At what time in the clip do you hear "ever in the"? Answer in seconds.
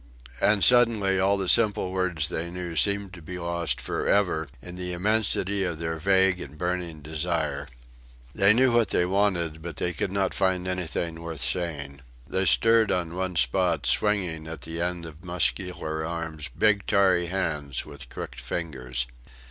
4.07-4.93